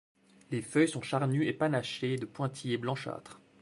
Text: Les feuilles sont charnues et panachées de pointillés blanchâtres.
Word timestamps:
Les 0.49 0.63
feuilles 0.63 0.87
sont 0.89 1.03
charnues 1.03 1.45
et 1.47 1.53
panachées 1.53 2.15
de 2.15 2.25
pointillés 2.25 2.79
blanchâtres. 2.79 3.39